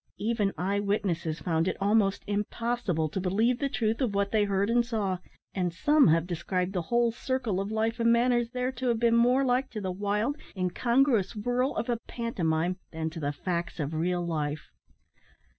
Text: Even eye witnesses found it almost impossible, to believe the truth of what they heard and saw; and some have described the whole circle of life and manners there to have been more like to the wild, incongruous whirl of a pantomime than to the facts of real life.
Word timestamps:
Even 0.17 0.51
eye 0.57 0.79
witnesses 0.79 1.41
found 1.41 1.67
it 1.67 1.77
almost 1.79 2.23
impossible, 2.25 3.07
to 3.07 3.19
believe 3.21 3.59
the 3.59 3.69
truth 3.69 4.01
of 4.01 4.15
what 4.15 4.31
they 4.31 4.45
heard 4.45 4.67
and 4.67 4.83
saw; 4.83 5.19
and 5.53 5.71
some 5.71 6.07
have 6.07 6.25
described 6.25 6.73
the 6.73 6.81
whole 6.89 7.11
circle 7.11 7.59
of 7.61 7.69
life 7.69 7.99
and 7.99 8.11
manners 8.11 8.49
there 8.49 8.71
to 8.71 8.87
have 8.87 8.97
been 8.99 9.15
more 9.15 9.45
like 9.45 9.69
to 9.69 9.79
the 9.79 9.91
wild, 9.91 10.37
incongruous 10.57 11.35
whirl 11.35 11.75
of 11.75 11.87
a 11.87 11.99
pantomime 12.07 12.77
than 12.91 13.11
to 13.11 13.19
the 13.19 13.31
facts 13.31 13.79
of 13.79 13.93
real 13.93 14.25
life. 14.25 14.71